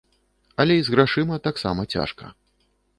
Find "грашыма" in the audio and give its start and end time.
0.97-1.41